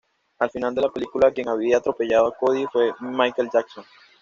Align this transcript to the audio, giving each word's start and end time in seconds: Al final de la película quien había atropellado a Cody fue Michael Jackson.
Al 0.39 0.49
final 0.49 0.73
de 0.73 0.81
la 0.81 0.89
película 0.89 1.31
quien 1.31 1.47
había 1.47 1.77
atropellado 1.77 2.25
a 2.25 2.35
Cody 2.35 2.65
fue 2.73 2.91
Michael 3.01 3.51
Jackson. 3.53 3.85